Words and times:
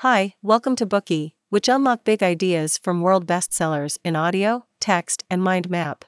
Hi, 0.00 0.34
welcome 0.42 0.76
to 0.76 0.84
Bookey, 0.84 1.32
which 1.48 1.70
unlock 1.70 2.04
big 2.04 2.22
ideas 2.22 2.76
from 2.76 3.00
world 3.00 3.26
bestsellers 3.26 3.96
in 4.04 4.14
audio, 4.14 4.66
text, 4.78 5.24
and 5.30 5.42
mind 5.42 5.70
map. 5.70 6.04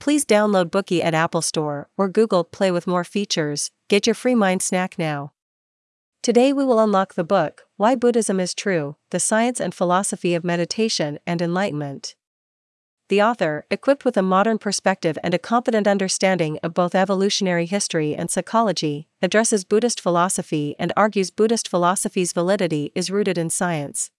Please 0.00 0.24
download 0.24 0.70
Bookey 0.70 1.04
at 1.04 1.12
Apple 1.12 1.42
Store 1.42 1.90
or 1.98 2.08
Google 2.08 2.42
Play 2.42 2.70
with 2.70 2.86
more 2.86 3.04
features. 3.04 3.70
Get 3.90 4.06
your 4.06 4.14
free 4.14 4.34
mind 4.34 4.62
snack 4.62 4.98
now. 4.98 5.34
Today 6.22 6.54
we 6.54 6.64
will 6.64 6.80
unlock 6.80 7.12
the 7.12 7.22
book 7.22 7.64
Why 7.76 7.96
Buddhism 7.96 8.40
is 8.40 8.54
True: 8.54 8.96
The 9.10 9.20
Science 9.20 9.60
and 9.60 9.74
Philosophy 9.74 10.34
of 10.34 10.42
Meditation 10.42 11.18
and 11.26 11.42
Enlightenment. 11.42 12.14
The 13.08 13.22
author, 13.22 13.66
equipped 13.70 14.04
with 14.04 14.16
a 14.16 14.22
modern 14.22 14.58
perspective 14.58 15.16
and 15.22 15.32
a 15.32 15.38
competent 15.38 15.86
understanding 15.86 16.58
of 16.64 16.74
both 16.74 16.94
evolutionary 16.94 17.66
history 17.66 18.16
and 18.16 18.28
psychology, 18.28 19.06
addresses 19.22 19.62
Buddhist 19.62 20.00
philosophy 20.00 20.74
and 20.76 20.92
argues 20.96 21.30
Buddhist 21.30 21.68
philosophy's 21.68 22.32
validity 22.32 22.90
is 22.96 23.10
rooted 23.10 23.38
in 23.38 23.48
science. 23.48 24.10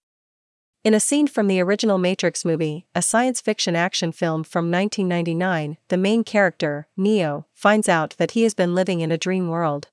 In 0.86 0.94
a 0.94 1.02
scene 1.02 1.28
from 1.28 1.48
the 1.48 1.60
original 1.60 1.98
Matrix 1.98 2.46
movie, 2.46 2.86
a 2.96 3.02
science 3.02 3.42
fiction 3.42 3.76
action 3.76 4.14
film 4.14 4.46
from 4.46 4.72
1999, 4.72 5.76
the 5.90 5.98
main 5.98 6.24
character, 6.24 6.88
Neo, 6.96 7.46
finds 7.54 7.90
out 7.90 8.16
that 8.18 8.32
he 8.32 8.44
has 8.44 8.54
been 8.54 8.74
living 8.74 9.02
in 9.02 9.12
a 9.12 9.18
dream 9.18 9.50
world. 9.50 9.90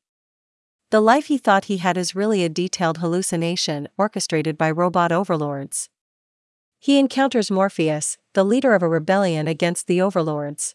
The 0.91 1.01
life 1.01 1.27
he 1.27 1.37
thought 1.37 1.65
he 1.65 1.79
had 1.79 1.97
is 1.97 2.15
really 2.15 2.45
a 2.45 2.49
detailed 2.49 2.99
hallucination 2.99 3.89
orchestrated 3.99 4.57
by 4.57 4.71
robot 4.71 5.11
overlords. 5.11 5.89
He 6.79 7.01
encounters 7.01 7.51
Morpheus, 7.51 8.19
the 8.35 8.45
leader 8.45 8.75
of 8.75 8.83
a 8.83 8.89
rebellion 8.89 9.49
against 9.49 9.87
the 9.87 10.01
overlords. 10.01 10.75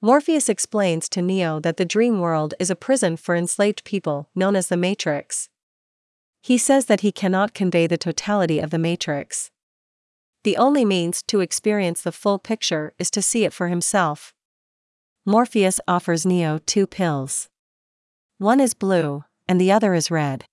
Morpheus 0.00 0.48
explains 0.48 1.08
to 1.08 1.20
Neo 1.20 1.58
that 1.60 1.76
the 1.76 1.84
dream 1.84 2.20
world 2.20 2.54
is 2.60 2.70
a 2.70 2.76
prison 2.76 3.16
for 3.16 3.34
enslaved 3.34 3.82
people, 3.84 4.28
known 4.34 4.54
as 4.54 4.68
the 4.68 4.76
Matrix. 4.76 5.48
He 6.40 6.56
says 6.56 6.86
that 6.86 7.00
he 7.00 7.10
cannot 7.10 7.52
convey 7.52 7.86
the 7.86 7.98
totality 7.98 8.60
of 8.60 8.70
the 8.70 8.78
Matrix. 8.78 9.50
The 10.44 10.56
only 10.56 10.84
means 10.84 11.22
to 11.24 11.40
experience 11.40 12.00
the 12.02 12.12
full 12.12 12.38
picture 12.38 12.94
is 12.98 13.10
to 13.10 13.22
see 13.22 13.44
it 13.44 13.52
for 13.52 13.68
himself. 13.68 14.34
Morpheus 15.26 15.80
offers 15.88 16.24
Neo 16.24 16.58
two 16.64 16.86
pills. 16.86 17.48
One 18.38 18.60
is 18.60 18.72
blue, 18.72 19.24
and 19.48 19.60
the 19.60 19.72
other 19.72 19.94
is 19.94 20.10
red. 20.10 20.44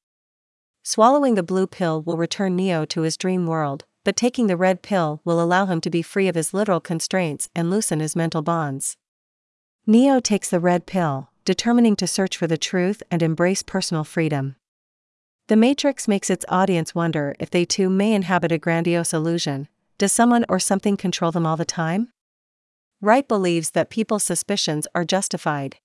Swallowing 0.84 1.36
the 1.36 1.44
blue 1.44 1.67
pill 1.67 2.02
will 2.02 2.17
return 2.17 2.56
Neo 2.56 2.84
to 2.86 3.02
his 3.02 3.16
dream 3.16 3.45
world, 3.45 3.86
but 4.06 4.16
taking 4.16 4.48
the 4.48 4.56
red 4.56 4.81
pill 4.81 5.20
will 5.25 5.42
allow 5.42 5.66
him 5.66 5.81
to 5.81 5.89
be 5.89 6.02
free 6.02 6.30
of 6.30 6.36
his 6.36 6.53
literal 6.53 6.80
constraints 6.80 7.50
and 7.53 7.70
loosen 7.70 8.00
his 8.00 8.16
mental 8.16 8.42
bonds. 8.42 8.95
Neo 9.86 10.22
takes 10.22 10.50
the 10.50 10.59
red 10.59 10.86
pill, 10.86 11.30
determining 11.44 11.95
to 11.98 12.08
search 12.08 12.38
for 12.38 12.48
the 12.48 12.58
truth 12.58 13.03
and 13.11 13.22
embrace 13.22 13.64
personal 13.64 14.03
freedom. 14.03 14.56
The 15.48 15.56
Matrix 15.56 16.08
makes 16.08 16.30
its 16.30 16.45
audience 16.50 16.95
wonder 16.95 17.36
if 17.39 17.50
they 17.50 17.66
too 17.66 17.89
may 17.89 18.14
inhabit 18.14 18.52
a 18.52 18.58
grandiose 18.58 19.14
illusion. 19.14 19.67
Does 19.98 20.11
someone 20.11 20.45
or 20.50 20.59
something 20.59 20.98
control 20.98 21.31
them 21.31 21.45
all 21.45 21.58
the 21.58 21.66
time? 21.66 22.11
Wright 23.02 23.28
believes 23.28 23.72
that 23.72 23.89
people's 23.89 24.23
suspicions 24.23 24.88
are 24.95 25.03
justified. 25.03 25.78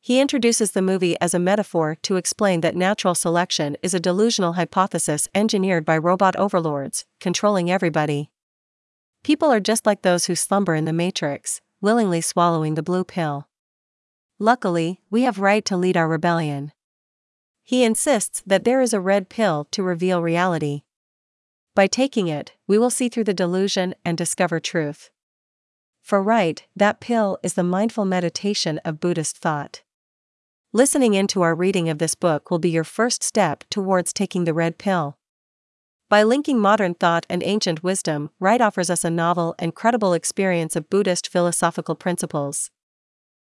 He 0.00 0.20
introduces 0.20 0.70
the 0.70 0.82
movie 0.82 1.16
as 1.20 1.34
a 1.34 1.38
metaphor 1.38 1.96
to 2.02 2.16
explain 2.16 2.60
that 2.60 2.76
natural 2.76 3.14
selection 3.14 3.76
is 3.82 3.94
a 3.94 4.00
delusional 4.00 4.54
hypothesis 4.54 5.28
engineered 5.34 5.84
by 5.84 5.98
robot 5.98 6.36
overlords, 6.36 7.04
controlling 7.20 7.70
everybody. 7.70 8.30
People 9.22 9.50
are 9.50 9.60
just 9.60 9.84
like 9.84 10.02
those 10.02 10.26
who 10.26 10.34
slumber 10.34 10.74
in 10.74 10.84
the 10.84 10.92
matrix, 10.92 11.60
willingly 11.80 12.20
swallowing 12.20 12.74
the 12.74 12.82
blue 12.82 13.04
pill. 13.04 13.48
Luckily, 14.38 15.00
we 15.10 15.22
have 15.22 15.40
Wright 15.40 15.64
to 15.64 15.76
lead 15.76 15.96
our 15.96 16.08
rebellion. 16.08 16.72
He 17.62 17.84
insists 17.84 18.42
that 18.46 18.64
there 18.64 18.80
is 18.80 18.94
a 18.94 19.00
red 19.00 19.28
pill 19.28 19.66
to 19.72 19.82
reveal 19.82 20.22
reality. 20.22 20.82
By 21.74 21.86
taking 21.86 22.28
it, 22.28 22.52
we 22.66 22.78
will 22.78 22.90
see 22.90 23.08
through 23.08 23.24
the 23.24 23.34
delusion 23.34 23.94
and 24.04 24.16
discover 24.16 24.58
truth. 24.58 25.10
For 26.00 26.22
Wright, 26.22 26.64
that 26.74 27.00
pill 27.00 27.38
is 27.42 27.54
the 27.54 27.62
mindful 27.62 28.04
meditation 28.04 28.78
of 28.84 29.00
Buddhist 29.00 29.36
thought. 29.36 29.82
Listening 30.74 31.14
into 31.14 31.40
our 31.40 31.54
reading 31.54 31.88
of 31.88 31.96
this 31.96 32.14
book 32.14 32.50
will 32.50 32.58
be 32.58 32.68
your 32.68 32.84
first 32.84 33.22
step 33.22 33.64
towards 33.70 34.12
taking 34.12 34.44
the 34.44 34.52
red 34.52 34.76
pill. 34.76 35.16
By 36.10 36.22
linking 36.22 36.58
modern 36.58 36.92
thought 36.92 37.24
and 37.30 37.42
ancient 37.42 37.82
wisdom, 37.82 38.28
Wright 38.38 38.60
offers 38.60 38.90
us 38.90 39.02
a 39.02 39.08
novel 39.08 39.54
and 39.58 39.74
credible 39.74 40.12
experience 40.12 40.76
of 40.76 40.90
Buddhist 40.90 41.26
philosophical 41.28 41.94
principles. 41.94 42.70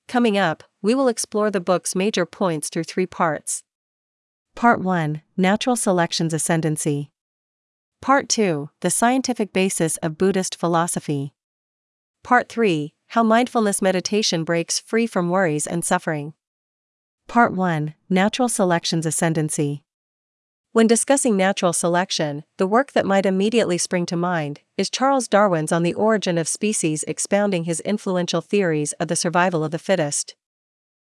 Coming 0.08 0.36
up, 0.36 0.64
we 0.82 0.92
will 0.92 1.06
explore 1.06 1.52
the 1.52 1.60
book's 1.60 1.94
major 1.94 2.26
points 2.26 2.68
through 2.68 2.82
three 2.82 3.06
parts. 3.06 3.62
Part 4.56 4.80
1 4.80 5.22
Natural 5.36 5.76
Selection's 5.76 6.34
Ascendancy. 6.34 7.12
Part 8.02 8.28
2 8.28 8.70
The 8.80 8.90
Scientific 8.90 9.52
Basis 9.52 9.98
of 9.98 10.18
Buddhist 10.18 10.56
Philosophy. 10.56 11.32
Part 12.24 12.48
3 12.48 12.92
How 13.08 13.22
Mindfulness 13.22 13.80
Meditation 13.80 14.42
Breaks 14.42 14.80
Free 14.80 15.06
from 15.06 15.28
Worries 15.28 15.68
and 15.68 15.84
Suffering. 15.84 16.34
Part 17.34 17.52
1 17.52 17.94
Natural 18.08 18.48
Selection's 18.48 19.04
Ascendancy. 19.04 19.82
When 20.70 20.86
discussing 20.86 21.36
natural 21.36 21.72
selection, 21.72 22.44
the 22.58 22.66
work 22.68 22.92
that 22.92 23.04
might 23.04 23.26
immediately 23.26 23.76
spring 23.76 24.06
to 24.06 24.16
mind 24.16 24.60
is 24.76 24.88
Charles 24.88 25.26
Darwin's 25.26 25.72
On 25.72 25.82
the 25.82 25.94
Origin 25.94 26.38
of 26.38 26.46
Species, 26.46 27.02
expounding 27.08 27.64
his 27.64 27.80
influential 27.80 28.40
theories 28.40 28.92
of 29.00 29.08
the 29.08 29.16
survival 29.16 29.64
of 29.64 29.72
the 29.72 29.80
fittest. 29.80 30.36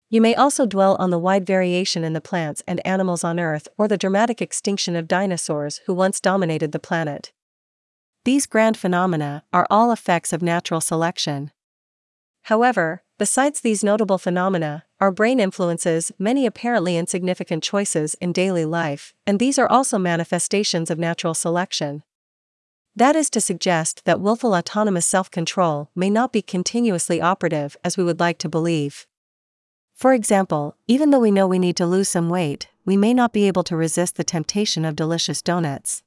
You 0.10 0.20
may 0.20 0.36
also 0.36 0.66
dwell 0.66 0.98
on 1.00 1.10
the 1.10 1.18
wide 1.18 1.46
variation 1.46 2.04
in 2.04 2.12
the 2.12 2.20
plants 2.20 2.62
and 2.68 2.86
animals 2.86 3.24
on 3.24 3.40
Earth 3.40 3.70
or 3.78 3.88
the 3.88 3.98
dramatic 3.98 4.42
extinction 4.42 4.98
of 4.98 5.08
dinosaurs 5.08 5.80
who 5.86 5.94
once 5.94 6.20
dominated 6.20 6.74
the 6.74 6.80
planet. 6.80 7.32
These 8.26 8.46
grand 8.46 8.76
phenomena 8.76 9.46
are 9.54 9.68
all 9.70 9.90
effects 9.94 10.34
of 10.34 10.42
natural 10.42 10.82
selection. 10.82 11.54
However, 12.50 13.04
besides 13.20 13.62
these 13.62 13.84
notable 13.84 14.18
phenomena, 14.18 14.84
our 15.00 15.12
brain 15.12 15.40
influences 15.40 16.12
many 16.18 16.48
apparently 16.48 16.98
insignificant 16.98 17.62
choices 17.62 18.16
in 18.16 18.34
daily 18.34 18.66
life, 18.66 19.14
and 19.28 19.38
these 19.38 19.60
are 19.60 19.70
also 19.70 20.00
manifestations 20.00 20.90
of 20.90 20.98
natural 20.98 21.36
selection. 21.36 22.02
That 22.96 23.16
is 23.16 23.30
to 23.30 23.40
suggest 23.40 24.04
that 24.06 24.20
willful 24.20 24.56
autonomous 24.56 25.06
self 25.06 25.30
control 25.30 25.92
may 25.94 26.10
not 26.10 26.34
be 26.34 26.42
continuously 26.42 27.22
operative 27.22 27.78
as 27.84 27.98
we 27.98 28.04
would 28.04 28.20
like 28.20 28.40
to 28.40 28.50
believe. 28.50 29.06
For 29.94 30.16
example, 30.16 30.76
even 30.88 31.12
though 31.12 31.20
we 31.20 31.30
know 31.30 31.46
we 31.46 31.60
need 31.60 31.78
to 31.78 31.86
lose 31.86 32.10
some 32.10 32.30
weight, 32.30 32.68
we 32.84 32.98
may 32.98 33.14
not 33.14 33.32
be 33.32 33.46
able 33.46 33.64
to 33.66 33.78
resist 33.78 34.16
the 34.16 34.24
temptation 34.24 34.86
of 34.86 34.96
delicious 34.96 35.44
donuts. 35.44 36.02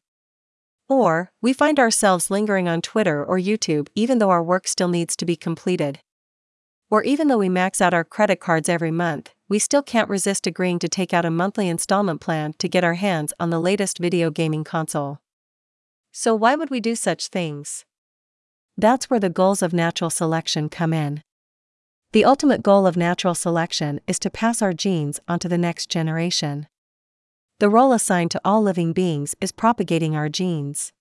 Or, 0.89 1.31
we 1.41 1.53
find 1.53 1.79
ourselves 1.79 2.33
lingering 2.33 2.67
on 2.67 2.83
Twitter 2.83 3.25
or 3.25 3.39
YouTube 3.39 3.87
even 3.95 4.19
though 4.19 4.31
our 4.31 4.43
work 4.43 4.67
still 4.67 4.89
needs 4.89 5.15
to 5.15 5.25
be 5.25 5.37
completed. 5.37 6.01
Or 6.93 7.03
even 7.05 7.29
though 7.29 7.39
we 7.39 7.49
max 7.49 7.81
out 7.81 7.95
our 7.95 8.05
credit 8.05 8.39
cards 8.39 8.69
every 8.69 8.91
month, 8.91 9.33
we 9.49 9.59
still 9.59 9.83
can't 9.83 10.11
resist 10.11 10.47
agreeing 10.47 10.79
to 10.81 10.91
take 10.91 11.15
out 11.15 11.25
a 11.25 11.31
monthly 11.31 11.67
installment 11.67 12.21
plan 12.21 12.53
to 12.59 12.69
get 12.69 12.85
our 12.85 12.97
hands 12.97 13.33
on 13.41 13.49
the 13.49 13.59
latest 13.59 13.97
video 13.97 14.31
gaming 14.31 14.63
console. 14.63 15.19
So, 16.13 16.35
why 16.35 16.55
would 16.55 16.69
we 16.69 16.81
do 16.81 16.95
such 16.95 17.29
things? 17.29 17.87
That's 18.77 19.09
where 19.09 19.19
the 19.19 19.31
goals 19.31 19.63
of 19.63 19.73
natural 19.73 20.11
selection 20.11 20.69
come 20.69 20.93
in. 20.93 21.23
The 22.13 22.27
ultimate 22.27 22.63
goal 22.63 22.87
of 22.87 22.95
natural 22.95 23.35
selection 23.35 24.03
is 24.07 24.19
to 24.19 24.29
pass 24.29 24.61
our 24.61 24.75
genes 24.75 25.19
onto 25.27 25.49
the 25.49 25.57
next 25.57 25.89
generation. 25.89 26.67
The 27.59 27.71
role 27.71 27.95
assigned 27.95 28.33
to 28.33 28.41
all 28.45 28.61
living 28.61 28.93
beings 28.93 29.35
is 29.41 29.51
propagating 29.51 30.15
our 30.15 30.29
genes. 30.29 30.93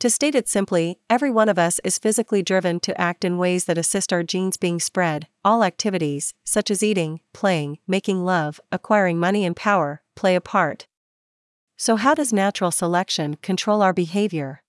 To 0.00 0.10
state 0.10 0.34
it 0.34 0.46
simply, 0.46 0.98
every 1.08 1.30
one 1.30 1.48
of 1.48 1.58
us 1.58 1.80
is 1.82 1.98
physically 1.98 2.42
driven 2.42 2.80
to 2.80 3.00
act 3.00 3.24
in 3.24 3.38
ways 3.38 3.64
that 3.64 3.78
assist 3.78 4.12
our 4.12 4.22
genes 4.22 4.58
being 4.58 4.78
spread. 4.78 5.26
All 5.42 5.64
activities, 5.64 6.34
such 6.44 6.70
as 6.70 6.82
eating, 6.82 7.20
playing, 7.32 7.78
making 7.86 8.22
love, 8.22 8.60
acquiring 8.70 9.18
money 9.18 9.46
and 9.46 9.56
power, 9.56 10.02
play 10.14 10.34
a 10.34 10.40
part. 10.40 10.86
So, 11.78 11.96
how 11.96 12.12
does 12.12 12.30
natural 12.30 12.70
selection 12.70 13.36
control 13.36 13.80
our 13.80 13.94
behavior? 13.94 14.62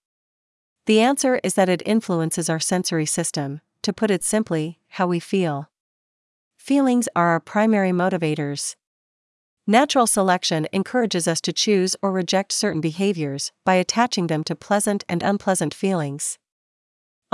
The 0.85 1.01
answer 1.01 1.41
is 1.44 1.56
that 1.56 1.68
it 1.68 1.83
influences 1.85 2.50
our 2.50 2.59
sensory 2.59 3.06
system, 3.06 3.59
to 3.81 3.91
put 3.91 4.09
it 4.09 4.23
simply, 4.23 4.80
how 4.88 5.07
we 5.07 5.19
feel. 5.19 5.69
Feelings 6.57 7.09
are 7.18 7.27
our 7.27 7.41
primary 7.41 7.91
motivators. 7.91 8.77
Natural 9.69 10.08
selection 10.08 10.66
encourages 10.72 11.28
us 11.28 11.42
to 11.42 11.52
choose 11.52 11.94
or 12.02 12.10
reject 12.14 12.54
certain 12.54 12.80
behaviors 12.80 13.52
by 13.66 13.74
attaching 13.75 14.28
them 14.28 14.42
to 14.46 14.56
pleasant 14.56 15.04
and 15.10 15.22
unpleasant 15.22 15.74
feelings. 15.74 16.40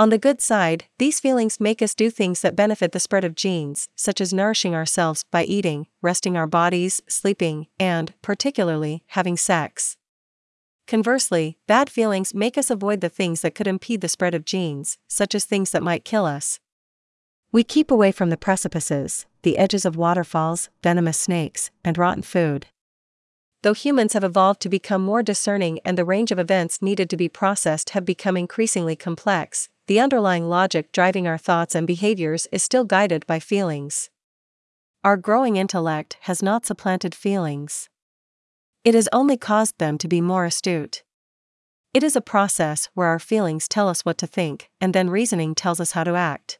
On 0.00 0.08
the 0.08 0.18
good 0.18 0.40
side, 0.40 0.86
these 0.98 1.20
feelings 1.20 1.60
make 1.60 1.80
us 1.80 1.94
do 1.94 2.10
things 2.10 2.40
that 2.40 2.56
benefit 2.56 2.90
the 2.90 2.98
spread 2.98 3.22
of 3.22 3.36
genes, 3.36 3.88
such 3.94 4.20
as 4.20 4.34
nourishing 4.34 4.74
ourselves 4.74 5.24
by 5.30 5.44
eating, 5.44 5.86
resting 6.02 6.36
our 6.36 6.48
bodies, 6.48 7.00
sleeping, 7.06 7.68
and, 7.78 8.12
particularly, 8.20 9.04
having 9.10 9.36
sex. 9.36 9.96
Conversely, 10.88 11.56
bad 11.68 11.88
feelings 11.88 12.34
make 12.34 12.58
us 12.58 12.68
avoid 12.68 13.00
the 13.00 13.08
things 13.08 13.42
that 13.42 13.54
could 13.54 13.68
impede 13.68 14.00
the 14.00 14.08
spread 14.08 14.34
of 14.34 14.44
genes, 14.44 14.98
such 15.06 15.36
as 15.36 15.44
things 15.44 15.70
that 15.70 15.84
might 15.84 16.04
kill 16.04 16.26
us. 16.26 16.58
We 17.54 17.62
keep 17.62 17.92
away 17.92 18.10
from 18.10 18.30
the 18.30 18.36
precipices, 18.36 19.26
the 19.42 19.58
edges 19.58 19.84
of 19.84 19.94
waterfalls, 19.94 20.70
venomous 20.82 21.20
snakes, 21.20 21.70
and 21.84 21.96
rotten 21.96 22.24
food. 22.24 22.66
though 23.62 23.72
humans 23.72 24.12
have 24.12 24.24
evolved 24.24 24.60
to 24.62 24.68
become 24.68 25.04
more 25.04 25.22
discerning 25.22 25.78
and 25.84 25.96
the 25.96 26.04
range 26.04 26.32
of 26.32 26.38
events 26.40 26.82
needed 26.82 27.08
to 27.08 27.16
be 27.16 27.28
processed 27.28 27.90
have 27.90 28.04
become 28.04 28.36
increasingly 28.36 28.96
complex, 28.96 29.68
the 29.86 30.00
underlying 30.00 30.48
logic 30.48 30.90
driving 30.90 31.28
our 31.28 31.38
thoughts 31.38 31.76
and 31.76 31.86
behaviors 31.86 32.48
is 32.50 32.60
still 32.60 32.82
guided 32.82 33.24
by 33.28 33.38
feelings. 33.38 34.10
Our 35.04 35.16
growing 35.16 35.54
intellect 35.54 36.16
has 36.22 36.42
not 36.42 36.66
supplanted 36.66 37.14
feelings. 37.14 37.88
It 38.82 38.94
has 38.94 39.08
only 39.12 39.36
caused 39.36 39.78
them 39.78 39.96
to 39.98 40.08
be 40.08 40.20
more 40.20 40.44
astute. 40.44 41.04
It 41.94 42.02
is 42.02 42.16
a 42.16 42.20
process 42.20 42.88
where 42.94 43.06
our 43.06 43.20
feelings 43.20 43.68
tell 43.68 43.88
us 43.88 44.04
what 44.04 44.18
to 44.18 44.26
think, 44.26 44.70
and 44.80 44.92
then 44.92 45.08
reasoning 45.08 45.54
tells 45.54 45.78
us 45.78 45.92
how 45.92 46.02
to 46.02 46.16
act. 46.16 46.58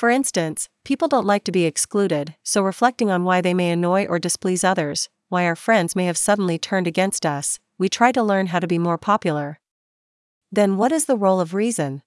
For 0.00 0.08
instance, 0.08 0.70
people 0.82 1.08
don't 1.08 1.26
like 1.26 1.44
to 1.44 1.52
be 1.52 1.66
excluded, 1.66 2.34
so 2.42 2.62
reflecting 2.62 3.10
on 3.10 3.22
why 3.22 3.42
they 3.42 3.52
may 3.52 3.70
annoy 3.70 4.06
or 4.06 4.18
displease 4.18 4.64
others, 4.64 5.10
why 5.28 5.44
our 5.44 5.54
friends 5.54 5.94
may 5.94 6.06
have 6.06 6.16
suddenly 6.16 6.58
turned 6.58 6.86
against 6.86 7.26
us, 7.26 7.60
we 7.76 7.90
try 7.90 8.10
to 8.12 8.22
learn 8.22 8.46
how 8.46 8.60
to 8.60 8.66
be 8.66 8.78
more 8.78 8.96
popular. 8.96 9.60
Then, 10.50 10.78
what 10.78 10.90
is 10.90 11.04
the 11.04 11.18
role 11.18 11.38
of 11.38 11.52
reason? 11.52 12.00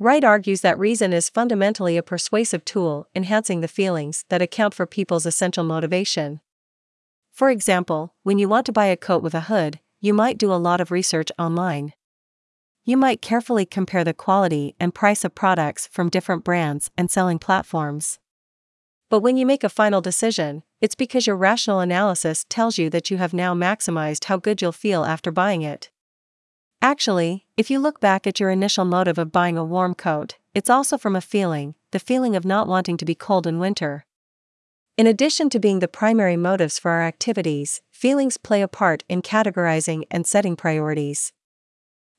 Wright 0.00 0.24
argues 0.24 0.62
that 0.62 0.80
reason 0.80 1.12
is 1.12 1.30
fundamentally 1.30 1.96
a 1.96 2.02
persuasive 2.02 2.64
tool, 2.64 3.06
enhancing 3.14 3.60
the 3.60 3.68
feelings 3.68 4.24
that 4.28 4.42
account 4.42 4.74
for 4.74 4.84
people's 4.84 5.26
essential 5.26 5.62
motivation. 5.62 6.40
For 7.30 7.50
example, 7.50 8.16
when 8.24 8.40
you 8.40 8.48
want 8.48 8.66
to 8.66 8.72
buy 8.72 8.86
a 8.86 8.96
coat 8.96 9.22
with 9.22 9.36
a 9.36 9.42
hood, 9.42 9.78
you 10.00 10.12
might 10.12 10.38
do 10.38 10.52
a 10.52 10.54
lot 10.54 10.80
of 10.80 10.90
research 10.90 11.30
online. 11.38 11.92
You 12.88 12.96
might 12.96 13.20
carefully 13.20 13.66
compare 13.66 14.04
the 14.04 14.14
quality 14.14 14.76
and 14.78 14.94
price 14.94 15.24
of 15.24 15.34
products 15.34 15.88
from 15.88 16.08
different 16.08 16.44
brands 16.44 16.92
and 16.96 17.10
selling 17.10 17.40
platforms. 17.40 18.20
But 19.10 19.22
when 19.22 19.36
you 19.36 19.44
make 19.44 19.64
a 19.64 19.68
final 19.68 20.00
decision, 20.00 20.62
it's 20.80 20.94
because 20.94 21.26
your 21.26 21.34
rational 21.34 21.80
analysis 21.80 22.46
tells 22.48 22.78
you 22.78 22.88
that 22.90 23.10
you 23.10 23.16
have 23.16 23.34
now 23.34 23.54
maximized 23.54 24.26
how 24.26 24.36
good 24.36 24.62
you'll 24.62 24.70
feel 24.70 25.04
after 25.04 25.32
buying 25.32 25.62
it. 25.62 25.90
Actually, 26.80 27.44
if 27.56 27.72
you 27.72 27.80
look 27.80 27.98
back 27.98 28.24
at 28.24 28.38
your 28.38 28.50
initial 28.50 28.84
motive 28.84 29.18
of 29.18 29.32
buying 29.32 29.58
a 29.58 29.64
warm 29.64 29.96
coat, 29.96 30.36
it's 30.54 30.70
also 30.70 30.96
from 30.96 31.16
a 31.16 31.20
feeling, 31.20 31.74
the 31.90 31.98
feeling 31.98 32.36
of 32.36 32.44
not 32.44 32.68
wanting 32.68 32.96
to 32.98 33.04
be 33.04 33.16
cold 33.16 33.48
in 33.48 33.58
winter. 33.58 34.06
In 34.96 35.08
addition 35.08 35.50
to 35.50 35.58
being 35.58 35.80
the 35.80 35.88
primary 35.88 36.36
motives 36.36 36.78
for 36.78 36.92
our 36.92 37.02
activities, 37.02 37.82
feelings 37.90 38.36
play 38.36 38.62
a 38.62 38.68
part 38.68 39.02
in 39.08 39.22
categorizing 39.22 40.04
and 40.08 40.24
setting 40.24 40.54
priorities. 40.54 41.32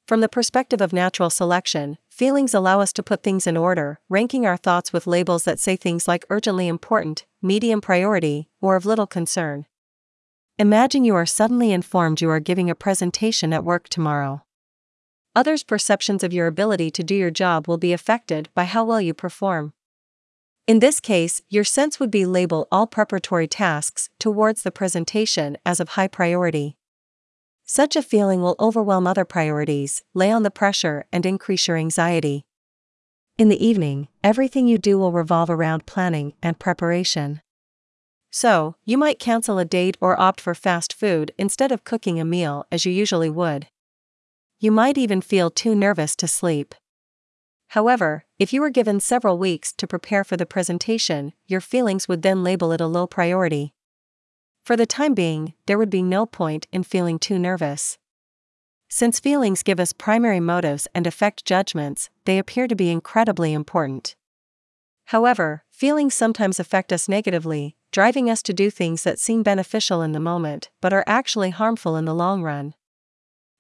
From 0.08 0.22
the 0.22 0.30
perspective 0.30 0.80
of 0.80 0.94
natural 0.94 1.30
selection, 1.30 1.98
feelings 2.10 2.54
allow 2.54 2.80
us 2.80 2.94
to 2.94 3.04
put 3.04 3.24
things 3.24 3.46
in 3.46 3.58
order, 3.58 4.00
ranking 4.08 4.46
our 4.46 4.56
thoughts 4.56 4.94
with 4.94 5.06
labels 5.06 5.44
that 5.44 5.60
say 5.60 5.76
things 5.76 6.08
like 6.08 6.26
urgently 6.30 6.70
important, 6.70 7.26
medium 7.42 7.82
priority, 7.82 8.48
or 8.62 8.78
of 8.78 8.86
little 8.86 9.06
concern. 9.06 9.66
Imagine 10.58 11.04
you 11.04 11.14
are 11.14 11.26
suddenly 11.26 11.74
informed 11.74 12.22
you 12.22 12.30
are 12.30 12.40
giving 12.40 12.70
a 12.70 12.74
presentation 12.74 13.52
at 13.52 13.66
work 13.66 13.90
tomorrow. 13.90 14.44
Others' 15.36 15.66
perceptions 15.66 16.24
of 16.24 16.32
your 16.32 16.48
ability 16.48 16.90
to 16.92 17.04
do 17.04 17.14
your 17.14 17.30
job 17.30 17.68
will 17.68 17.78
be 17.78 17.92
affected 17.92 18.48
by 18.56 18.64
how 18.64 18.86
well 18.86 19.02
you 19.02 19.14
perform. 19.14 19.74
In 20.68 20.80
this 20.80 21.02
case, 21.02 21.42
your 21.50 21.66
sense 21.66 22.00
would 22.00 22.12
be 22.12 22.26
label 22.26 22.70
all 22.72 22.88
preparatory 22.88 23.48
tasks 23.48 24.10
towards 24.20 24.64
the 24.64 24.72
presentation 24.72 25.58
as 25.66 25.82
of 25.82 25.90
high 25.90 26.08
priority. 26.08 26.78
Such 27.70 27.98
a 27.98 28.02
feeling 28.02 28.42
will 28.42 28.56
overwhelm 28.62 29.06
other 29.06 29.26
priorities, 29.26 30.02
lay 30.14 30.32
on 30.32 30.44
the 30.44 30.50
pressure, 30.50 31.04
and 31.12 31.26
increase 31.26 31.68
your 31.68 31.76
anxiety. 31.76 32.46
In 33.38 33.50
the 33.50 33.64
evening, 33.64 34.08
everything 34.24 34.70
you 34.70 34.78
do 34.78 34.98
will 34.98 35.12
revolve 35.12 35.50
around 35.50 35.86
planning 35.86 36.32
and 36.42 36.58
preparation. 36.58 37.42
So, 38.32 38.76
you 38.86 38.98
might 38.98 39.20
cancel 39.20 39.60
a 39.60 39.66
date 39.66 39.98
or 40.00 40.18
opt 40.18 40.40
for 40.40 40.56
fast 40.56 40.94
food 40.94 41.34
instead 41.38 41.74
of 41.74 41.84
cooking 41.84 42.22
a 42.22 42.26
meal 42.26 42.66
as 42.72 42.86
you 42.86 42.94
usually 42.94 43.30
would. 43.30 43.68
You 44.60 44.72
might 44.72 44.98
even 44.98 45.20
feel 45.20 45.50
too 45.50 45.76
nervous 45.76 46.16
to 46.16 46.28
sleep. 46.28 46.74
However, 47.72 48.24
if 48.40 48.54
you 48.54 48.62
were 48.62 48.70
given 48.70 49.02
several 49.02 49.38
weeks 49.38 49.74
to 49.74 49.86
prepare 49.86 50.24
for 50.24 50.38
the 50.38 50.46
presentation, 50.46 51.34
your 51.48 51.60
feelings 51.60 52.08
would 52.08 52.22
then 52.22 52.46
label 52.46 52.72
it 52.72 52.80
a 52.80 52.88
low 52.88 53.08
priority. 53.08 53.74
For 54.68 54.76
the 54.76 54.86
time 54.86 55.14
being, 55.14 55.54
there 55.66 55.78
would 55.78 55.90
be 55.90 56.04
no 56.04 56.26
point 56.26 56.68
in 56.74 56.84
feeling 56.84 57.20
too 57.20 57.40
nervous. 57.40 57.98
Since 58.90 59.22
feelings 59.22 59.64
give 59.64 59.80
us 59.80 59.94
primary 59.94 60.42
motives 60.42 60.90
and 60.94 61.08
affect 61.08 61.46
judgments, 61.46 62.10
they 62.26 62.38
appear 62.38 62.68
to 62.68 62.76
be 62.76 62.90
incredibly 62.90 63.54
important. 63.54 64.18
However, 65.06 65.64
feelings 65.72 66.16
sometimes 66.16 66.60
affect 66.60 66.92
us 66.92 67.08
negatively, 67.08 67.78
driving 67.94 68.30
us 68.30 68.44
to 68.44 68.54
do 68.54 68.70
things 68.70 69.04
that 69.04 69.20
seem 69.20 69.42
beneficial 69.42 70.02
in 70.02 70.12
the 70.12 70.20
moment 70.20 70.70
but 70.82 70.92
are 70.92 71.06
actually 71.08 71.52
harmful 71.52 71.96
in 71.96 72.04
the 72.04 72.14
long 72.14 72.44
run. 72.44 72.74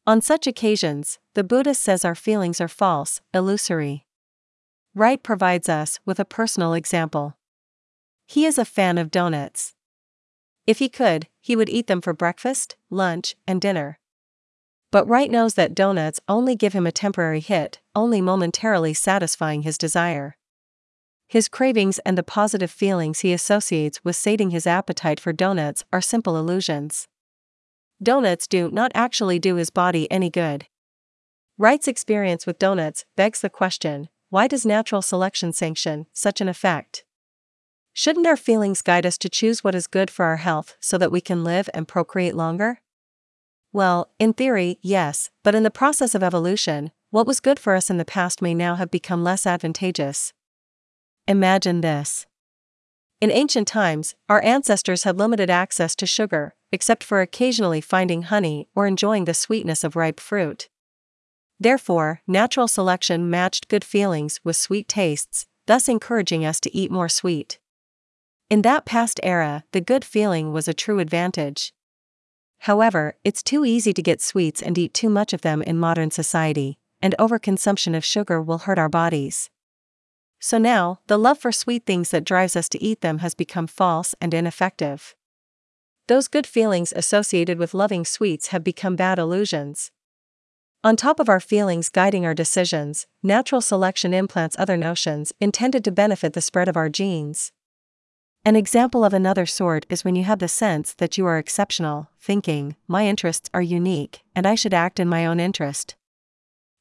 On 0.05 0.19
such 0.19 0.45
occasions, 0.45 1.19
the 1.35 1.43
Buddha 1.45 1.73
says 1.73 2.03
our 2.03 2.15
feelings 2.15 2.59
are 2.59 2.67
false, 2.67 3.21
illusory. 3.33 4.05
Wright 4.93 5.23
provides 5.23 5.69
us 5.69 6.01
with 6.05 6.19
a 6.19 6.25
personal 6.25 6.73
example. 6.73 7.37
He 8.25 8.45
is 8.45 8.57
a 8.57 8.65
fan 8.65 8.97
of 8.97 9.09
donuts. 9.09 9.73
If 10.67 10.79
he 10.79 10.89
could, 10.89 11.27
he 11.39 11.55
would 11.55 11.69
eat 11.69 11.87
them 11.87 12.01
for 12.01 12.13
breakfast, 12.13 12.75
lunch, 12.89 13.35
and 13.47 13.61
dinner. 13.61 13.99
But 14.91 15.07
Wright 15.07 15.31
knows 15.31 15.53
that 15.55 15.73
donuts 15.73 16.19
only 16.27 16.55
give 16.55 16.73
him 16.73 16.85
a 16.85 16.91
temporary 16.91 17.39
hit, 17.39 17.79
only 17.95 18.21
momentarily 18.21 18.93
satisfying 18.93 19.61
his 19.61 19.77
desire. 19.77 20.37
His 21.29 21.49
cravings 21.49 21.99
and 21.99 22.17
the 22.17 22.23
positive 22.23 22.71
feelings 22.71 23.19
he 23.21 23.33
associates 23.33 24.03
with 24.03 24.15
sating 24.15 24.49
his 24.49 24.67
appetite 24.67 25.19
for 25.19 25.33
donuts 25.33 25.83
are 25.91 26.01
simple 26.01 26.37
illusions. 26.37 27.07
Donuts 28.01 28.47
do 28.47 28.69
not 28.69 28.91
actually 28.93 29.39
do 29.39 29.55
his 29.55 29.69
body 29.69 30.09
any 30.11 30.29
good. 30.29 30.67
Wright's 31.57 31.87
experience 31.87 32.45
with 32.45 32.59
donuts 32.59 33.05
begs 33.15 33.41
the 33.41 33.49
question 33.49 34.09
why 34.29 34.47
does 34.47 34.65
natural 34.65 35.01
selection 35.01 35.53
sanction 35.53 36.05
such 36.11 36.41
an 36.41 36.49
effect? 36.49 37.05
Shouldn't 37.99 38.27
our 38.27 38.37
feelings 38.37 38.83
guide 38.83 39.07
us 39.07 39.17
to 39.17 39.27
choose 39.27 39.63
what 39.63 39.73
is 39.73 39.87
good 39.87 40.11
for 40.11 40.25
our 40.25 40.35
health 40.35 40.77
so 40.79 40.99
that 40.99 41.11
we 41.11 41.19
can 41.19 41.43
live 41.43 41.67
and 41.73 41.87
procreate 41.87 42.35
longer? 42.35 42.79
Well, 43.73 44.11
in 44.19 44.33
theory, 44.33 44.77
yes, 44.83 45.31
but 45.43 45.55
in 45.55 45.63
the 45.63 45.71
process 45.71 46.13
of 46.13 46.21
evolution, 46.21 46.91
what 47.09 47.25
was 47.25 47.39
good 47.39 47.57
for 47.57 47.73
us 47.73 47.89
in 47.89 47.97
the 47.97 48.05
past 48.05 48.39
may 48.39 48.53
now 48.53 48.75
have 48.75 48.91
become 48.91 49.23
less 49.23 49.47
advantageous. 49.47 50.31
Imagine 51.27 51.81
this. 51.81 52.27
In 53.19 53.31
ancient 53.31 53.67
times, 53.67 54.13
our 54.29 54.43
ancestors 54.43 55.01
had 55.01 55.17
limited 55.17 55.49
access 55.49 55.95
to 55.95 56.05
sugar, 56.05 56.53
except 56.71 57.03
for 57.03 57.21
occasionally 57.21 57.81
finding 57.81 58.21
honey 58.21 58.67
or 58.75 58.85
enjoying 58.85 59.25
the 59.25 59.33
sweetness 59.33 59.83
of 59.83 59.95
ripe 59.95 60.19
fruit. 60.19 60.69
Therefore, 61.59 62.21
natural 62.27 62.67
selection 62.67 63.27
matched 63.27 63.67
good 63.67 63.83
feelings 63.83 64.39
with 64.43 64.55
sweet 64.55 64.87
tastes, 64.87 65.47
thus 65.65 65.89
encouraging 65.89 66.45
us 66.45 66.59
to 66.59 66.75
eat 66.77 66.91
more 66.91 67.09
sweet. 67.09 67.57
In 68.49 68.61
that 68.61 68.85
past 68.85 69.19
era, 69.23 69.65
the 69.73 69.81
good 69.81 70.05
feeling 70.05 70.53
was 70.53 70.69
a 70.69 70.73
true 70.73 70.99
advantage. 70.99 71.73
However, 72.59 73.17
it's 73.25 73.43
too 73.43 73.65
easy 73.65 73.91
to 73.91 74.01
get 74.01 74.21
sweets 74.21 74.61
and 74.61 74.77
eat 74.77 74.93
too 74.93 75.09
much 75.09 75.33
of 75.33 75.41
them 75.41 75.61
in 75.61 75.77
modern 75.77 76.11
society, 76.11 76.79
and 77.01 77.13
overconsumption 77.19 77.95
of 77.95 78.05
sugar 78.05 78.41
will 78.41 78.59
hurt 78.59 78.79
our 78.79 78.87
bodies. 78.87 79.49
So 80.39 80.57
now, 80.57 80.99
the 81.07 81.19
love 81.19 81.39
for 81.39 81.51
sweet 81.51 81.85
things 81.85 82.11
that 82.11 82.23
drives 82.23 82.55
us 82.55 82.69
to 82.69 82.81
eat 82.81 83.01
them 83.01 83.17
has 83.17 83.35
become 83.35 83.67
false 83.67 84.15
and 84.21 84.33
ineffective. 84.33 85.13
Those 86.07 86.29
good 86.29 86.47
feelings 86.47 86.93
associated 86.95 87.59
with 87.59 87.73
loving 87.73 88.05
sweets 88.05 88.47
have 88.47 88.63
become 88.63 88.95
bad 88.95 89.19
illusions. 89.19 89.91
On 90.85 90.95
top 90.95 91.19
of 91.19 91.27
our 91.27 91.41
feelings 91.41 91.89
guiding 91.89 92.25
our 92.25 92.33
decisions, 92.33 93.07
natural 93.21 93.59
selection 93.59 94.13
implants 94.13 94.55
other 94.57 94.77
notions 94.77 95.33
intended 95.41 95.83
to 95.83 95.91
benefit 95.91 96.31
the 96.31 96.39
spread 96.39 96.69
of 96.69 96.77
our 96.77 96.87
genes. 96.87 97.51
An 98.47 98.55
example 98.55 99.03
of 99.03 99.11
another 99.11 99.45
sort 99.45 99.85
is 99.89 100.05
when 100.05 100.15
you 100.15 100.23
have 100.23 100.39
the 100.39 100.47
sense 100.47 100.93
that 100.93 101.17
you 101.17 101.25
are 101.25 101.37
exceptional, 101.37 102.07
thinking, 102.17 102.77
my 102.87 103.05
interests 103.05 103.49
are 103.53 103.61
unique, 103.61 104.21
and 104.33 104.47
I 104.47 104.55
should 104.55 104.73
act 104.73 105.01
in 105.01 105.09
my 105.09 105.25
own 105.25 105.37
interest. 105.37 105.97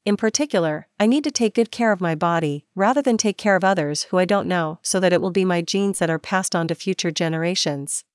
In 0.05 0.15
particular, 0.15 0.87
I 0.97 1.07
need 1.07 1.25
to 1.25 1.29
take 1.29 1.55
good 1.55 1.69
care 1.69 1.91
of 1.91 1.99
my 1.99 2.15
body, 2.15 2.65
rather 2.73 3.01
than 3.01 3.17
take 3.17 3.37
care 3.37 3.57
of 3.57 3.65
others 3.65 4.03
who 4.03 4.17
I 4.17 4.23
don't 4.23 4.47
know, 4.47 4.79
so 4.81 5.01
that 5.01 5.11
it 5.11 5.21
will 5.21 5.31
be 5.31 5.43
my 5.43 5.61
genes 5.61 5.99
that 5.99 6.09
are 6.09 6.17
passed 6.17 6.55
on 6.55 6.69
to 6.69 6.73
future 6.73 7.11
generations. 7.11 8.05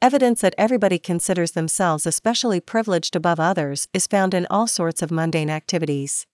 Evidence 0.00 0.40
that 0.40 0.54
everybody 0.56 0.98
considers 0.98 1.50
themselves 1.50 2.06
especially 2.06 2.58
privileged 2.58 3.14
above 3.14 3.38
others 3.38 3.86
is 3.92 4.06
found 4.06 4.32
in 4.32 4.46
all 4.48 4.66
sorts 4.66 5.02
of 5.02 5.10
mundane 5.10 5.50
activities. 5.50 6.26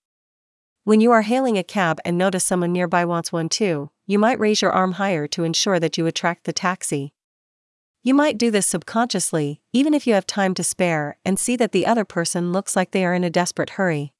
When 0.84 1.00
you 1.00 1.10
are 1.10 1.22
hailing 1.22 1.58
a 1.58 1.64
cab 1.64 1.98
and 2.04 2.16
notice 2.16 2.44
someone 2.44 2.72
nearby 2.72 3.04
wants 3.04 3.32
one 3.32 3.48
too, 3.48 3.90
you 4.08 4.18
might 4.18 4.40
raise 4.40 4.62
your 4.62 4.72
arm 4.72 4.92
higher 4.92 5.26
to 5.28 5.44
ensure 5.44 5.78
that 5.78 5.98
you 5.98 6.06
attract 6.06 6.44
the 6.44 6.52
taxi. 6.52 7.12
You 8.02 8.14
might 8.14 8.38
do 8.38 8.50
this 8.50 8.66
subconsciously, 8.66 9.60
even 9.74 9.92
if 9.92 10.06
you 10.06 10.14
have 10.14 10.26
time 10.26 10.54
to 10.54 10.64
spare, 10.64 11.18
and 11.26 11.38
see 11.38 11.56
that 11.56 11.72
the 11.72 11.84
other 11.84 12.06
person 12.06 12.50
looks 12.50 12.74
like 12.74 12.92
they 12.92 13.04
are 13.04 13.12
in 13.12 13.22
a 13.22 13.28
desperate 13.28 13.70
hurry. 13.70 14.14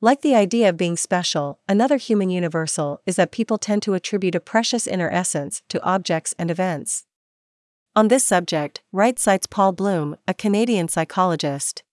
Like 0.00 0.22
the 0.22 0.34
idea 0.34 0.68
of 0.68 0.76
being 0.76 0.96
special, 0.96 1.60
another 1.68 1.98
human 1.98 2.30
universal 2.30 3.00
is 3.06 3.14
that 3.14 3.30
people 3.30 3.58
tend 3.58 3.82
to 3.82 3.94
attribute 3.94 4.34
a 4.34 4.40
precious 4.40 4.88
inner 4.88 5.08
essence 5.08 5.62
to 5.68 5.82
objects 5.84 6.34
and 6.36 6.50
events. 6.50 7.06
On 7.94 8.08
this 8.08 8.24
subject, 8.24 8.82
Wright 8.92 9.20
cites 9.20 9.46
Paul 9.46 9.70
Bloom, 9.70 10.16
a 10.26 10.34
Canadian 10.34 10.88
psychologist. 10.88 11.84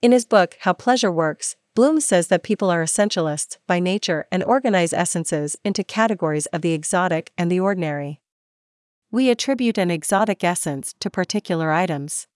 In 0.00 0.12
his 0.12 0.24
book, 0.24 0.56
How 0.60 0.72
Pleasure 0.72 1.12
Works, 1.12 1.56
Bloom 1.74 2.00
says 2.00 2.28
that 2.28 2.42
people 2.42 2.70
are 2.70 2.84
essentialists 2.84 3.56
by 3.66 3.80
nature 3.80 4.26
and 4.30 4.44
organize 4.44 4.92
essences 4.92 5.56
into 5.64 5.82
categories 5.82 6.44
of 6.46 6.60
the 6.60 6.72
exotic 6.72 7.32
and 7.38 7.50
the 7.50 7.60
ordinary. 7.60 8.20
We 9.10 9.30
attribute 9.30 9.78
an 9.78 9.90
exotic 9.90 10.44
essence 10.44 10.94
to 11.00 11.08
particular 11.08 11.72
items. 11.72 12.26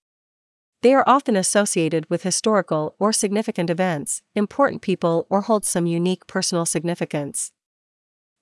They 0.80 0.94
are 0.94 1.04
often 1.06 1.36
associated 1.36 2.08
with 2.08 2.22
historical 2.22 2.94
or 2.98 3.12
significant 3.12 3.68
events, 3.68 4.22
important 4.34 4.80
people, 4.80 5.26
or 5.28 5.42
hold 5.42 5.66
some 5.66 5.84
unique 5.84 6.26
personal 6.26 6.64
significance. 6.64 7.52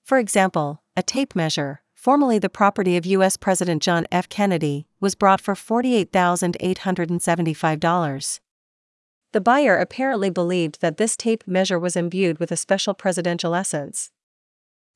For 0.03 0.17
example, 0.17 0.81
a 0.95 1.03
tape 1.03 1.35
measure, 1.35 1.81
formerly 1.93 2.39
the 2.39 2.47
property 2.47 2.95
of 2.95 3.05
U.S. 3.05 3.35
President 3.35 3.83
John 3.83 4.07
F. 4.13 4.29
Kennedy, 4.29 4.87
was 5.01 5.15
brought 5.15 5.41
for 5.41 5.55
$48,875. 5.55 8.39
The 9.35 9.41
buyer 9.41 9.75
apparently 9.75 10.29
believed 10.29 10.79
that 10.79 10.95
this 10.95 11.17
tape 11.17 11.43
measure 11.45 11.77
was 11.77 11.97
imbued 11.97 12.39
with 12.39 12.53
a 12.53 12.55
special 12.55 12.93
presidential 12.93 13.53
essence. 13.53 14.09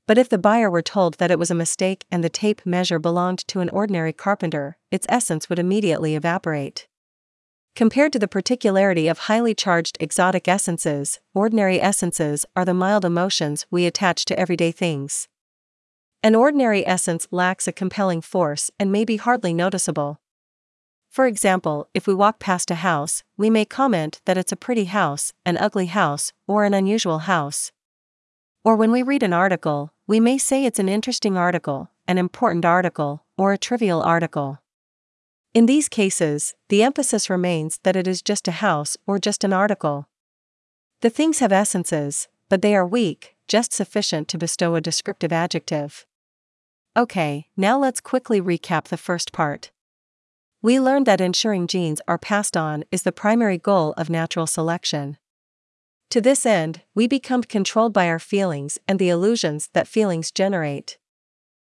But 0.07 0.17
if 0.17 0.29
the 0.29 0.37
buyer 0.37 0.71
were 0.71 0.81
told 0.81 1.15
that 1.15 1.29
it 1.29 1.37
was 1.37 1.51
a 1.51 1.53
mistake 1.53 2.05
and 2.09 2.23
the 2.23 2.29
tape 2.29 2.65
measure 2.65 2.99
belonged 2.99 3.45
to 3.49 3.59
an 3.59 3.67
ordinary 3.67 4.13
carpenter, 4.13 4.77
its 4.91 5.05
essence 5.09 5.49
would 5.49 5.59
immediately 5.59 6.15
evaporate. 6.15 6.87
Compared 7.75 8.13
to 8.13 8.19
the 8.19 8.29
particularity 8.29 9.09
of 9.09 9.27
highly 9.27 9.53
charged 9.53 9.97
exotic 9.99 10.47
essences, 10.47 11.19
ordinary 11.33 11.81
essences 11.81 12.45
are 12.55 12.63
the 12.63 12.73
mild 12.73 13.03
emotions 13.03 13.65
we 13.69 13.85
attach 13.85 14.23
to 14.23 14.39
everyday 14.39 14.71
things. 14.71 15.27
An 16.23 16.33
ordinary 16.33 16.87
essence 16.87 17.27
lacks 17.29 17.67
a 17.67 17.73
compelling 17.73 18.21
force 18.21 18.71
and 18.79 18.89
may 18.89 19.03
be 19.03 19.17
hardly 19.17 19.53
noticeable. 19.53 20.21
For 21.09 21.25
example, 21.25 21.89
if 21.95 22.05
we 22.05 22.13
walk 22.13 22.39
past 22.39 22.69
a 22.69 22.75
house, 22.75 23.23
we 23.35 23.49
may 23.49 23.65
comment 23.65 24.21
that 24.25 24.37
it's 24.37 24.51
a 24.51 24.55
pretty 24.55 24.85
house, 24.85 25.33
an 25.43 25.57
ugly 25.57 25.87
house, 25.87 26.33
or 26.47 26.65
an 26.65 26.75
unusual 26.75 27.19
house. 27.19 27.71
Or 28.63 28.75
when 28.75 28.91
we 28.91 29.01
read 29.01 29.23
an 29.23 29.33
article, 29.33 29.91
we 30.05 30.19
may 30.19 30.37
say 30.37 30.65
it's 30.65 30.79
an 30.79 30.87
interesting 30.87 31.35
article, 31.35 31.89
an 32.07 32.19
important 32.19 32.63
article, 32.63 33.25
or 33.37 33.53
a 33.53 33.57
trivial 33.57 34.03
article. 34.03 34.59
In 35.55 35.65
these 35.65 35.89
cases, 35.89 36.53
the 36.69 36.83
emphasis 36.83 37.27
remains 37.27 37.79
that 37.83 37.95
it 37.95 38.07
is 38.07 38.21
just 38.21 38.47
a 38.47 38.61
house 38.63 38.95
or 39.07 39.17
just 39.17 39.43
an 39.43 39.51
article. 39.51 40.07
The 41.01 41.09
things 41.09 41.39
have 41.39 41.51
essences, 41.51 42.27
but 42.49 42.61
they 42.61 42.75
are 42.75 42.85
weak, 42.85 43.35
just 43.47 43.73
sufficient 43.73 44.27
to 44.27 44.37
bestow 44.37 44.75
a 44.75 44.81
descriptive 44.81 45.33
adjective. 45.33 46.05
Okay, 46.95 47.47
now 47.57 47.79
let's 47.79 47.99
quickly 47.99 48.39
recap 48.39 48.85
the 48.85 48.97
first 48.97 49.31
part. 49.31 49.71
We 50.61 50.77
learned 50.77 51.05
that 51.05 51.21
ensuring 51.21 51.67
genes 51.67 52.01
are 52.05 52.17
passed 52.17 52.57
on 52.57 52.83
is 52.91 53.03
the 53.03 53.13
primary 53.13 53.57
goal 53.57 53.93
of 53.95 54.09
natural 54.09 54.45
selection. 54.45 55.17
To 56.09 56.19
this 56.19 56.45
end, 56.45 56.81
we 56.93 57.07
become 57.07 57.43
controlled 57.43 57.93
by 57.93 58.09
our 58.09 58.19
feelings 58.19 58.77
and 58.85 58.99
the 58.99 59.07
illusions 59.07 59.69
that 59.73 59.87
feelings 59.87 60.31
generate. 60.31 60.97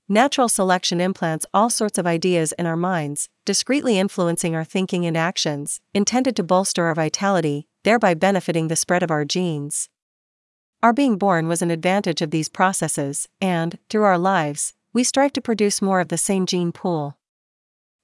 Natural 0.08 0.48
selection 0.48 1.02
implants 1.02 1.46
all 1.54 1.70
sorts 1.70 1.98
of 1.98 2.08
ideas 2.08 2.54
in 2.54 2.66
our 2.66 2.78
minds, 2.78 3.28
discreetly 3.44 4.00
influencing 4.00 4.56
our 4.56 4.64
thinking 4.64 5.06
and 5.06 5.18
actions, 5.18 5.82
intended 5.94 6.38
to 6.38 6.44
bolster 6.44 6.86
our 6.86 6.96
vitality, 6.96 7.68
thereby 7.84 8.14
benefiting 8.14 8.70
the 8.70 8.78
spread 8.78 9.04
of 9.04 9.12
our 9.12 9.26
genes. 9.26 9.90
Our 10.82 10.94
being 10.94 11.18
born 11.18 11.50
was 11.50 11.62
an 11.62 11.70
advantage 11.70 12.22
of 12.22 12.32
these 12.32 12.48
processes, 12.48 13.28
and, 13.42 13.78
through 13.90 14.04
our 14.04 14.18
lives, 14.18 14.74
we 14.94 15.04
strive 15.04 15.34
to 15.34 15.42
produce 15.42 15.82
more 15.82 16.00
of 16.00 16.08
the 16.08 16.18
same 16.18 16.46
gene 16.46 16.72
pool. 16.72 17.19